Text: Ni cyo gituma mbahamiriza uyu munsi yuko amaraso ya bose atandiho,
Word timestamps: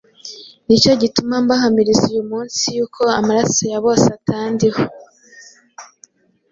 Ni 0.65 0.75
cyo 0.81 0.91
gituma 1.01 1.35
mbahamiriza 1.43 2.03
uyu 2.11 2.23
munsi 2.31 2.63
yuko 2.77 3.01
amaraso 3.19 3.61
ya 3.71 3.79
bose 3.85 4.05
atandiho, 4.17 4.83